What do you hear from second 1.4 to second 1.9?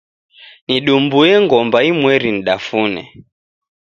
ngomba